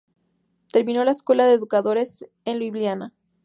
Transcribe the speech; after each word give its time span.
Terminó 0.71 1.03
la 1.03 1.11
Escuela 1.11 1.45
de 1.45 1.53
Educadores 1.53 2.27
de 2.43 2.55
Liubliana. 2.55 3.13